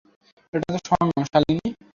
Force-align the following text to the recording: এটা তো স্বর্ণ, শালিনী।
এটা 0.53 0.67
তো 0.73 0.79
স্বর্ণ, 0.87 1.09
শালিনী। 1.31 1.67